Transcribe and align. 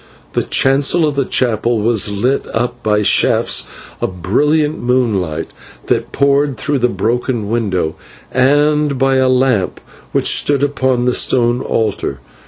The 0.33 0.41
chancel 0.41 1.07
of 1.07 1.13
the 1.13 1.25
chapel 1.25 1.77
was 1.83 2.11
lit 2.11 2.47
up 2.55 2.81
by 2.81 3.03
shafts 3.03 3.67
of 4.01 4.23
brilliant 4.23 4.81
moonlight 4.81 5.51
that 5.85 6.11
poured 6.11 6.57
through 6.57 6.79
the 6.79 6.89
broken 6.89 7.49
window, 7.51 7.93
and 8.31 8.97
by 8.97 9.17
a 9.17 9.29
lamp 9.29 9.79
which 10.11 10.37
stood 10.39 10.63
upon 10.63 11.05
the 11.05 11.13
stone 11.13 11.61
altar. 11.61 12.17